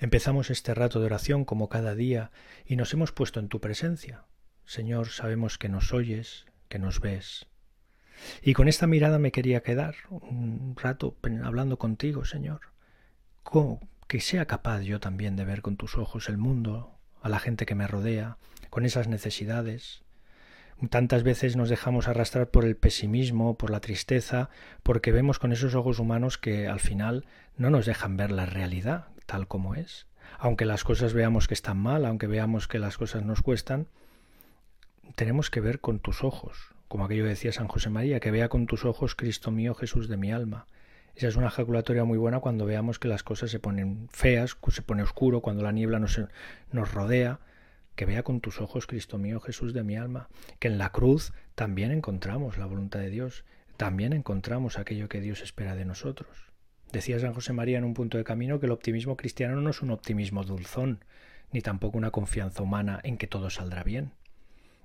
Empezamos 0.00 0.50
este 0.50 0.74
rato 0.74 1.00
de 1.00 1.06
oración 1.06 1.44
como 1.44 1.68
cada 1.68 1.96
día 1.96 2.30
y 2.64 2.76
nos 2.76 2.92
hemos 2.94 3.10
puesto 3.10 3.40
en 3.40 3.48
tu 3.48 3.60
presencia. 3.60 4.26
Señor, 4.64 5.08
sabemos 5.08 5.58
que 5.58 5.68
nos 5.68 5.92
oyes, 5.92 6.46
que 6.68 6.78
nos 6.78 7.00
ves. 7.00 7.48
Y 8.40 8.52
con 8.52 8.68
esta 8.68 8.86
mirada 8.86 9.18
me 9.18 9.32
quería 9.32 9.62
quedar 9.64 9.96
un 10.10 10.76
rato 10.80 11.16
hablando 11.42 11.78
contigo, 11.78 12.24
Señor. 12.24 12.60
que 14.06 14.20
sea 14.20 14.46
capaz 14.46 14.82
yo 14.82 15.00
también 15.00 15.34
de 15.34 15.44
ver 15.44 15.62
con 15.62 15.76
tus 15.76 15.98
ojos 15.98 16.28
el 16.28 16.38
mundo, 16.38 16.96
a 17.20 17.28
la 17.28 17.40
gente 17.40 17.66
que 17.66 17.74
me 17.74 17.88
rodea, 17.88 18.38
con 18.70 18.84
esas 18.84 19.08
necesidades, 19.08 20.04
Tantas 20.90 21.24
veces 21.24 21.56
nos 21.56 21.68
dejamos 21.68 22.06
arrastrar 22.06 22.52
por 22.52 22.64
el 22.64 22.76
pesimismo, 22.76 23.58
por 23.58 23.70
la 23.70 23.80
tristeza, 23.80 24.48
porque 24.84 25.10
vemos 25.10 25.40
con 25.40 25.50
esos 25.50 25.74
ojos 25.74 25.98
humanos 25.98 26.38
que 26.38 26.68
al 26.68 26.78
final 26.78 27.26
no 27.56 27.68
nos 27.68 27.84
dejan 27.84 28.16
ver 28.16 28.30
la 28.30 28.46
realidad 28.46 29.08
tal 29.28 29.46
como 29.46 29.74
es. 29.74 30.06
Aunque 30.38 30.64
las 30.64 30.84
cosas 30.84 31.12
veamos 31.12 31.48
que 31.48 31.54
están 31.54 31.78
mal, 31.78 32.06
aunque 32.06 32.26
veamos 32.26 32.66
que 32.66 32.78
las 32.78 32.96
cosas 32.96 33.24
nos 33.24 33.42
cuestan, 33.42 33.86
tenemos 35.16 35.50
que 35.50 35.60
ver 35.60 35.80
con 35.80 36.00
tus 36.00 36.24
ojos, 36.24 36.74
como 36.88 37.04
aquello 37.04 37.26
decía 37.26 37.52
San 37.52 37.68
José 37.68 37.90
María, 37.90 38.20
que 38.20 38.30
vea 38.30 38.48
con 38.48 38.66
tus 38.66 38.86
ojos 38.86 39.14
Cristo 39.14 39.50
mío, 39.50 39.74
Jesús 39.74 40.08
de 40.08 40.16
mi 40.16 40.32
alma. 40.32 40.66
Esa 41.14 41.28
es 41.28 41.36
una 41.36 41.48
ejaculatoria 41.48 42.04
muy 42.04 42.16
buena 42.16 42.40
cuando 42.40 42.64
veamos 42.64 42.98
que 42.98 43.08
las 43.08 43.22
cosas 43.22 43.50
se 43.50 43.60
ponen 43.60 44.08
feas, 44.10 44.56
se 44.68 44.82
pone 44.82 45.02
oscuro, 45.02 45.42
cuando 45.42 45.62
la 45.62 45.72
niebla 45.72 45.98
nos, 45.98 46.18
nos 46.72 46.94
rodea, 46.94 47.40
que 47.94 48.06
vea 48.06 48.22
con 48.22 48.40
tus 48.40 48.62
ojos, 48.62 48.86
Cristo 48.86 49.18
mío, 49.18 49.40
Jesús 49.40 49.74
de 49.74 49.82
mi 49.82 49.96
alma, 49.96 50.28
que 50.58 50.68
en 50.68 50.78
la 50.78 50.90
cruz 50.90 51.34
también 51.54 51.90
encontramos 51.90 52.56
la 52.56 52.64
voluntad 52.64 53.00
de 53.00 53.10
Dios, 53.10 53.44
también 53.76 54.14
encontramos 54.14 54.78
aquello 54.78 55.08
que 55.08 55.20
Dios 55.20 55.42
espera 55.42 55.74
de 55.74 55.84
nosotros. 55.84 56.48
Decía 56.92 57.18
San 57.18 57.34
José 57.34 57.52
María 57.52 57.76
en 57.76 57.84
un 57.84 57.92
punto 57.92 58.16
de 58.16 58.24
camino 58.24 58.60
que 58.60 58.66
el 58.66 58.72
optimismo 58.72 59.16
cristiano 59.16 59.60
no 59.60 59.68
es 59.68 59.82
un 59.82 59.90
optimismo 59.90 60.42
dulzón, 60.42 61.04
ni 61.52 61.60
tampoco 61.60 61.98
una 61.98 62.10
confianza 62.10 62.62
humana 62.62 62.98
en 63.02 63.18
que 63.18 63.26
todo 63.26 63.50
saldrá 63.50 63.82
bien. 63.82 64.12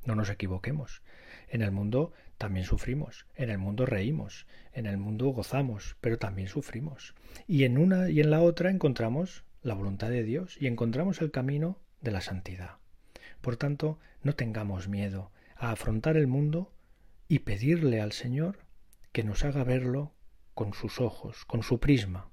No 0.06 0.16
nos 0.16 0.30
equivoquemos. 0.30 1.02
En 1.48 1.62
el 1.62 1.72
mundo 1.72 2.12
también 2.38 2.66
sufrimos, 2.66 3.26
en 3.36 3.50
el 3.50 3.58
mundo 3.58 3.86
reímos, 3.86 4.48
en 4.74 4.86
el 4.86 4.98
mundo 4.98 5.28
gozamos, 5.30 5.96
pero 6.02 6.18
también 6.18 6.50
sufrimos. 6.50 7.16
Y 7.48 7.64
en 7.64 7.78
una 7.78 8.10
y 8.10 8.20
en 8.20 8.32
la 8.32 8.42
otra 8.42 8.70
encontramos 8.70 9.46
la 9.62 9.74
voluntad 9.74 10.10
de 10.10 10.24
Dios 10.24 10.58
y 10.60 10.68
encontramos 10.68 11.22
el 11.22 11.32
camino 11.32 11.80
de 12.02 12.12
la 12.12 12.20
santidad. 12.20 12.80
Por 13.40 13.56
tanto, 13.56 13.98
no 14.24 14.36
tengamos 14.36 14.90
miedo 14.90 15.32
a 15.56 15.72
afrontar 15.72 16.18
el 16.18 16.28
mundo 16.28 16.74
y 17.30 17.40
pedirle 17.40 18.02
al 18.02 18.12
Señor 18.12 18.60
que 19.14 19.24
nos 19.24 19.46
haga 19.46 19.64
verlo 19.64 20.12
con 20.54 20.74
sus 20.74 21.00
ojos, 21.00 21.46
con 21.46 21.64
su 21.64 21.80
prisma. 21.80 22.30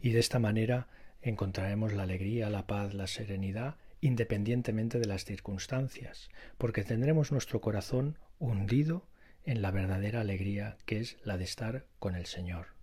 Y 0.00 0.10
de 0.10 0.20
esta 0.20 0.38
manera 0.38 0.88
encontraremos 1.22 1.92
la 1.92 2.02
alegría, 2.02 2.50
la 2.50 2.66
paz, 2.66 2.94
la 2.94 3.06
serenidad, 3.06 3.76
independientemente 4.00 4.98
de 4.98 5.06
las 5.06 5.24
circunstancias, 5.24 6.28
porque 6.58 6.84
tendremos 6.84 7.32
nuestro 7.32 7.60
corazón 7.60 8.18
hundido 8.38 9.08
en 9.44 9.62
la 9.62 9.70
verdadera 9.70 10.20
alegría 10.20 10.76
que 10.84 11.00
es 11.00 11.16
la 11.24 11.38
de 11.38 11.44
estar 11.44 11.86
con 11.98 12.14
el 12.14 12.26
Señor. 12.26 12.74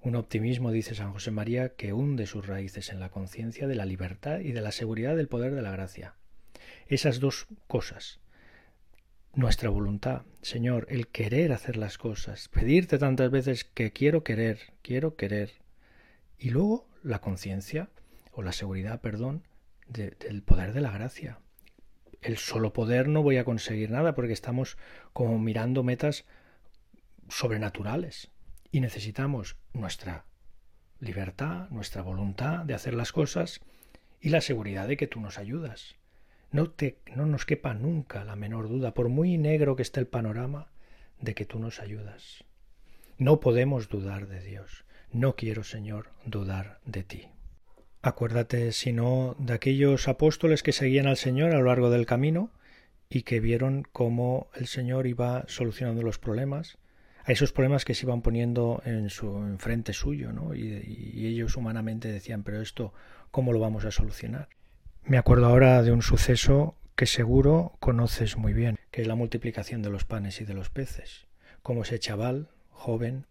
Un 0.00 0.16
optimismo, 0.16 0.70
dice 0.70 0.94
San 0.94 1.12
José 1.12 1.30
María, 1.30 1.76
que 1.76 1.92
hunde 1.92 2.26
sus 2.26 2.46
raíces 2.46 2.90
en 2.90 3.00
la 3.00 3.10
conciencia 3.10 3.66
de 3.66 3.74
la 3.74 3.86
libertad 3.86 4.40
y 4.40 4.52
de 4.52 4.60
la 4.60 4.70
seguridad 4.70 5.16
del 5.16 5.28
poder 5.28 5.54
de 5.54 5.62
la 5.62 5.70
gracia. 5.70 6.14
Esas 6.86 7.20
dos 7.20 7.46
cosas, 7.66 8.20
nuestra 9.36 9.68
voluntad, 9.68 10.22
Señor, 10.42 10.86
el 10.90 11.08
querer 11.08 11.52
hacer 11.52 11.76
las 11.76 11.98
cosas, 11.98 12.48
pedirte 12.48 12.98
tantas 12.98 13.30
veces 13.30 13.64
que 13.64 13.92
quiero 13.92 14.22
querer, 14.22 14.74
quiero 14.82 15.16
querer, 15.16 15.52
y 16.38 16.50
luego 16.50 16.86
la 17.02 17.20
conciencia 17.20 17.88
o 18.32 18.42
la 18.42 18.52
seguridad, 18.52 19.00
perdón, 19.00 19.42
del 19.88 20.42
poder 20.42 20.72
de 20.72 20.80
la 20.80 20.90
gracia. 20.90 21.38
El 22.22 22.38
solo 22.38 22.72
poder 22.72 23.08
no 23.08 23.22
voy 23.22 23.36
a 23.36 23.44
conseguir 23.44 23.90
nada 23.90 24.14
porque 24.14 24.32
estamos 24.32 24.78
como 25.12 25.38
mirando 25.38 25.82
metas 25.82 26.24
sobrenaturales 27.28 28.30
y 28.70 28.80
necesitamos 28.80 29.56
nuestra 29.72 30.24
libertad, 31.00 31.68
nuestra 31.70 32.02
voluntad 32.02 32.64
de 32.64 32.74
hacer 32.74 32.94
las 32.94 33.12
cosas 33.12 33.60
y 34.20 34.30
la 34.30 34.40
seguridad 34.40 34.88
de 34.88 34.96
que 34.96 35.06
tú 35.06 35.20
nos 35.20 35.38
ayudas. 35.38 35.96
No, 36.54 36.70
te, 36.70 36.98
no 37.16 37.26
nos 37.26 37.46
quepa 37.46 37.74
nunca 37.74 38.22
la 38.22 38.36
menor 38.36 38.68
duda, 38.68 38.94
por 38.94 39.08
muy 39.08 39.38
negro 39.38 39.74
que 39.74 39.82
esté 39.82 39.98
el 39.98 40.06
panorama, 40.06 40.68
de 41.20 41.34
que 41.34 41.44
tú 41.44 41.58
nos 41.58 41.80
ayudas. 41.80 42.44
No 43.18 43.40
podemos 43.40 43.88
dudar 43.88 44.28
de 44.28 44.40
Dios. 44.40 44.84
No 45.10 45.34
quiero, 45.34 45.64
Señor, 45.64 46.10
dudar 46.24 46.78
de 46.84 47.02
ti. 47.02 47.28
Acuérdate, 48.02 48.70
si 48.70 48.92
no, 48.92 49.34
de 49.40 49.52
aquellos 49.52 50.06
apóstoles 50.06 50.62
que 50.62 50.70
seguían 50.70 51.08
al 51.08 51.16
Señor 51.16 51.50
a 51.50 51.58
lo 51.58 51.64
largo 51.64 51.90
del 51.90 52.06
camino 52.06 52.52
y 53.08 53.22
que 53.22 53.40
vieron 53.40 53.82
cómo 53.90 54.46
el 54.54 54.68
Señor 54.68 55.08
iba 55.08 55.42
solucionando 55.48 56.02
los 56.02 56.20
problemas, 56.20 56.78
a 57.24 57.32
esos 57.32 57.50
problemas 57.50 57.84
que 57.84 57.94
se 57.94 58.06
iban 58.06 58.22
poniendo 58.22 58.80
en 58.84 59.10
su 59.10 59.38
en 59.38 59.58
frente 59.58 59.92
suyo, 59.92 60.30
¿no? 60.32 60.54
Y, 60.54 61.26
ellos 61.26 61.56
humanamente 61.56 62.12
decían, 62.12 62.44
pero 62.44 62.62
esto, 62.62 62.92
¿cómo 63.32 63.52
lo 63.52 63.58
vamos 63.58 63.84
a 63.84 63.90
solucionar? 63.90 64.48
Me 65.06 65.18
acuerdo 65.18 65.44
ahora 65.44 65.82
de 65.82 65.92
un 65.92 66.00
suceso 66.00 66.78
que 66.96 67.04
seguro 67.04 67.76
conoces 67.78 68.38
muy 68.38 68.54
bien, 68.54 68.78
que 68.90 69.02
es 69.02 69.06
la 69.06 69.14
multiplicación 69.14 69.82
de 69.82 69.90
los 69.90 70.06
panes 70.06 70.40
y 70.40 70.46
de 70.46 70.54
los 70.54 70.70
peces. 70.70 71.26
Como 71.62 71.82
ese 71.82 71.98
chaval, 71.98 72.48
joven, 72.70 73.26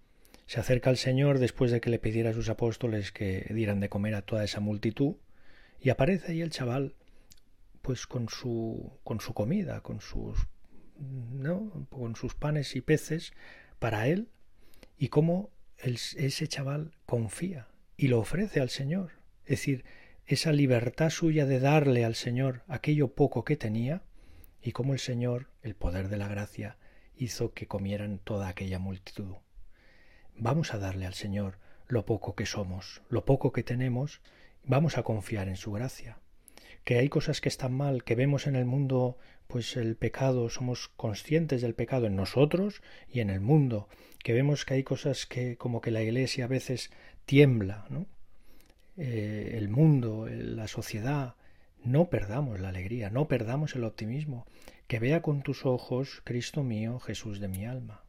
se 0.45 0.59
acerca 0.59 0.91
al 0.91 0.97
Señor 0.97 1.39
después 1.39 1.71
de 1.71 1.81
que 1.81 1.89
le 1.89 1.97
pidiera 1.97 2.29
a 2.29 2.33
sus 2.33 2.49
apóstoles 2.49 3.11
que 3.11 3.49
dieran 3.55 3.79
de 3.79 3.89
comer 3.89 4.13
a 4.13 4.21
toda 4.21 4.43
esa 4.43 4.59
multitud, 4.59 5.15
y 5.81 5.89
aparece 5.89 6.33
ahí 6.33 6.41
el 6.41 6.51
chaval, 6.51 6.93
pues 7.81 8.05
con 8.05 8.29
su, 8.29 8.91
con 9.03 9.19
su 9.19 9.33
comida, 9.33 9.81
con 9.81 9.99
sus, 9.99 10.47
¿no? 10.99 11.87
con 11.89 12.15
sus 12.15 12.35
panes 12.35 12.75
y 12.75 12.81
peces, 12.81 13.33
para 13.79 14.05
él 14.07 14.29
y 14.95 15.07
cómo 15.07 15.49
ese 15.77 16.47
chaval 16.47 16.91
confía 17.07 17.67
y 17.97 18.09
lo 18.09 18.19
ofrece 18.19 18.61
al 18.61 18.69
Señor. 18.69 19.13
Es 19.45 19.59
decir, 19.59 19.83
esa 20.25 20.51
libertad 20.51 21.09
suya 21.09 21.45
de 21.45 21.59
darle 21.59 22.05
al 22.05 22.15
Señor 22.15 22.63
aquello 22.67 23.09
poco 23.13 23.43
que 23.43 23.57
tenía 23.57 24.03
y 24.61 24.71
cómo 24.71 24.93
el 24.93 24.99
Señor, 24.99 25.49
el 25.61 25.75
poder 25.75 26.07
de 26.07 26.17
la 26.17 26.27
gracia, 26.27 26.77
hizo 27.17 27.53
que 27.53 27.67
comieran 27.67 28.19
toda 28.19 28.47
aquella 28.47 28.79
multitud. 28.79 29.35
Vamos 30.35 30.73
a 30.73 30.77
darle 30.77 31.05
al 31.05 31.13
Señor 31.13 31.57
lo 31.87 32.05
poco 32.05 32.35
que 32.35 32.45
somos, 32.45 33.01
lo 33.09 33.25
poco 33.25 33.51
que 33.51 33.63
tenemos, 33.63 34.21
vamos 34.63 34.97
a 34.97 35.03
confiar 35.03 35.49
en 35.49 35.57
su 35.57 35.73
gracia. 35.73 36.17
Que 36.85 36.97
hay 36.97 37.09
cosas 37.09 37.41
que 37.41 37.49
están 37.49 37.73
mal, 37.73 38.03
que 38.03 38.15
vemos 38.15 38.47
en 38.47 38.55
el 38.55 38.65
mundo 38.65 39.17
pues 39.47 39.75
el 39.75 39.95
pecado, 39.95 40.49
somos 40.49 40.87
conscientes 40.95 41.61
del 41.61 41.75
pecado 41.75 42.07
en 42.07 42.15
nosotros 42.15 42.81
y 43.07 43.19
en 43.19 43.29
el 43.29 43.41
mundo, 43.41 43.87
que 44.23 44.33
vemos 44.33 44.65
que 44.65 44.75
hay 44.75 44.83
cosas 44.83 45.25
que 45.25 45.57
como 45.57 45.81
que 45.81 45.91
la 45.91 46.01
iglesia 46.01 46.45
a 46.45 46.47
veces 46.47 46.91
tiembla, 47.25 47.85
¿no? 47.89 48.07
Eh, 48.97 49.55
el 49.55 49.69
mundo, 49.69 50.27
la 50.29 50.67
sociedad, 50.67 51.35
no 51.83 52.09
perdamos 52.09 52.59
la 52.59 52.69
alegría, 52.69 53.09
no 53.09 53.27
perdamos 53.27 53.75
el 53.75 53.83
optimismo, 53.83 54.45
que 54.87 54.99
vea 54.99 55.21
con 55.21 55.41
tus 55.41 55.65
ojos, 55.65 56.21
Cristo 56.23 56.63
mío, 56.63 56.99
Jesús 56.99 57.39
de 57.39 57.47
mi 57.47 57.65
alma. 57.65 58.03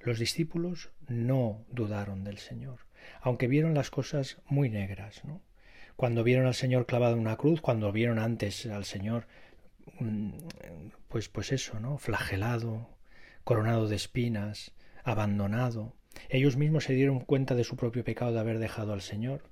Los 0.00 0.18
discípulos 0.18 0.90
no 1.08 1.64
dudaron 1.70 2.24
del 2.24 2.38
Señor, 2.38 2.80
aunque 3.20 3.46
vieron 3.48 3.74
las 3.74 3.90
cosas 3.90 4.38
muy 4.46 4.70
negras, 4.70 5.24
¿no? 5.24 5.42
Cuando 5.96 6.24
vieron 6.24 6.46
al 6.46 6.54
Señor 6.54 6.86
clavado 6.86 7.14
en 7.14 7.20
una 7.20 7.36
cruz, 7.36 7.60
cuando 7.60 7.92
vieron 7.92 8.18
antes 8.18 8.64
al 8.64 8.86
Señor 8.86 9.26
Mm, 9.98 10.30
pues 11.08 11.28
pues 11.28 11.52
eso, 11.52 11.80
¿no? 11.80 11.98
flagelado, 11.98 12.88
coronado 13.44 13.88
de 13.88 13.96
espinas, 13.96 14.72
abandonado. 15.04 15.94
Ellos 16.28 16.56
mismos 16.56 16.84
se 16.84 16.94
dieron 16.94 17.20
cuenta 17.20 17.54
de 17.54 17.64
su 17.64 17.76
propio 17.76 18.04
pecado 18.04 18.32
de 18.32 18.40
haber 18.40 18.58
dejado 18.58 18.92
al 18.92 19.02
Señor, 19.02 19.42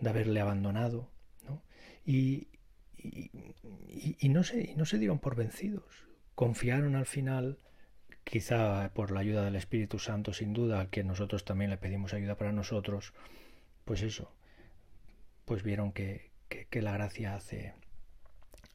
de 0.00 0.10
haberle 0.10 0.40
abandonado, 0.40 1.10
¿no? 1.46 1.62
Y, 2.04 2.48
y, 2.98 4.28
no, 4.28 4.42
se, 4.42 4.70
y 4.70 4.74
no 4.76 4.84
se 4.84 4.98
dieron 4.98 5.18
por 5.18 5.36
vencidos. 5.36 6.06
Confiaron 6.34 6.96
al 6.96 7.06
final, 7.06 7.58
quizá 8.24 8.90
por 8.94 9.10
la 9.10 9.20
ayuda 9.20 9.44
del 9.44 9.56
Espíritu 9.56 9.98
Santo, 9.98 10.32
sin 10.32 10.52
duda, 10.52 10.90
que 10.90 11.04
nosotros 11.04 11.44
también 11.44 11.70
le 11.70 11.76
pedimos 11.76 12.14
ayuda 12.14 12.36
para 12.36 12.52
nosotros, 12.52 13.12
pues 13.84 14.02
eso, 14.02 14.34
pues 15.44 15.62
vieron 15.62 15.92
que, 15.92 16.30
que, 16.48 16.66
que 16.66 16.82
la 16.82 16.92
gracia 16.92 17.34
hace, 17.34 17.74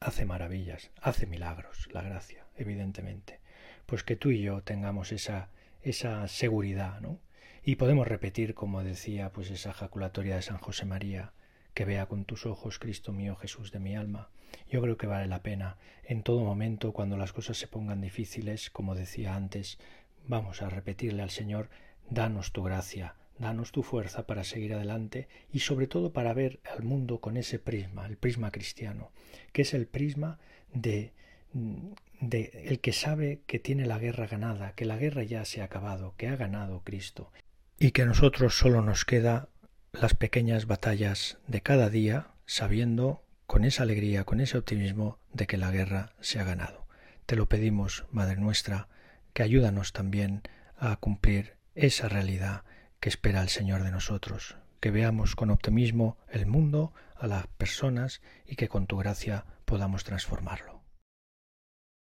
hace 0.00 0.24
maravillas, 0.24 0.90
hace 1.00 1.26
milagros, 1.26 1.88
la 1.92 2.02
gracia, 2.02 2.46
evidentemente. 2.56 3.40
Pues 3.86 4.04
que 4.04 4.16
tú 4.16 4.30
y 4.30 4.40
yo 4.42 4.62
tengamos 4.62 5.12
esa, 5.12 5.50
esa 5.82 6.26
seguridad, 6.28 7.00
¿no? 7.00 7.20
Y 7.64 7.76
podemos 7.76 8.08
repetir, 8.08 8.54
como 8.54 8.82
decía, 8.82 9.32
pues 9.32 9.50
esa 9.50 9.72
jaculatoria 9.72 10.36
de 10.36 10.42
San 10.42 10.58
José 10.58 10.86
María, 10.86 11.32
que 11.74 11.84
vea 11.84 12.06
con 12.06 12.24
tus 12.24 12.46
ojos, 12.46 12.78
Cristo 12.78 13.12
mío, 13.12 13.36
Jesús 13.36 13.70
de 13.70 13.80
mi 13.80 13.96
alma. 13.96 14.30
Yo 14.68 14.80
creo 14.80 14.96
que 14.96 15.06
vale 15.06 15.26
la 15.26 15.42
pena, 15.42 15.76
en 16.04 16.22
todo 16.22 16.40
momento, 16.40 16.92
cuando 16.92 17.16
las 17.16 17.32
cosas 17.32 17.56
se 17.58 17.68
pongan 17.68 18.00
difíciles, 18.00 18.70
como 18.70 18.94
decía 18.94 19.36
antes, 19.36 19.78
vamos 20.26 20.62
a 20.62 20.70
repetirle 20.70 21.22
al 21.22 21.30
Señor, 21.30 21.70
danos 22.08 22.52
tu 22.52 22.62
gracia, 22.62 23.14
danos 23.38 23.72
tu 23.72 23.82
fuerza 23.82 24.26
para 24.26 24.44
seguir 24.44 24.74
adelante 24.74 25.28
y 25.52 25.60
sobre 25.60 25.86
todo 25.86 26.12
para 26.12 26.34
ver 26.34 26.60
al 26.70 26.82
mundo 26.82 27.20
con 27.20 27.36
ese 27.36 27.58
prisma, 27.58 28.06
el 28.06 28.16
prisma 28.16 28.50
cristiano, 28.50 29.12
que 29.52 29.62
es 29.62 29.74
el 29.74 29.86
prisma 29.86 30.38
de, 30.72 31.12
de 31.52 32.66
el 32.66 32.80
que 32.80 32.92
sabe 32.92 33.42
que 33.46 33.58
tiene 33.58 33.86
la 33.86 33.98
guerra 33.98 34.26
ganada, 34.26 34.72
que 34.74 34.84
la 34.84 34.96
guerra 34.96 35.22
ya 35.22 35.44
se 35.44 35.62
ha 35.62 35.64
acabado, 35.64 36.14
que 36.16 36.28
ha 36.28 36.36
ganado 36.36 36.82
Cristo 36.84 37.32
y 37.78 37.92
que 37.92 38.02
a 38.02 38.06
nosotros 38.06 38.58
solo 38.58 38.82
nos 38.82 39.06
queda 39.06 39.48
las 39.92 40.14
pequeñas 40.14 40.66
batallas 40.66 41.38
de 41.46 41.62
cada 41.62 41.88
día, 41.88 42.28
sabiendo 42.44 43.24
con 43.46 43.64
esa 43.64 43.84
alegría, 43.84 44.24
con 44.24 44.40
ese 44.40 44.58
optimismo 44.58 45.18
de 45.32 45.46
que 45.46 45.56
la 45.56 45.70
guerra 45.70 46.12
se 46.20 46.38
ha 46.38 46.44
ganado. 46.44 46.86
Te 47.24 47.36
lo 47.36 47.48
pedimos, 47.48 48.04
Madre 48.10 48.36
nuestra, 48.36 48.88
que 49.32 49.42
ayúdanos 49.42 49.92
también 49.92 50.42
a 50.76 50.96
cumplir 50.96 51.56
esa 51.74 52.08
realidad 52.08 52.64
que 53.00 53.08
espera 53.08 53.40
el 53.40 53.48
Señor 53.48 53.82
de 53.82 53.90
nosotros, 53.90 54.56
que 54.80 54.90
veamos 54.90 55.34
con 55.34 55.50
optimismo 55.50 56.18
el 56.28 56.46
mundo, 56.46 56.92
a 57.16 57.26
las 57.26 57.46
personas 57.46 58.20
y 58.46 58.56
que 58.56 58.68
con 58.68 58.86
tu 58.86 58.98
gracia 58.98 59.46
podamos 59.64 60.04
transformarlo. 60.04 60.79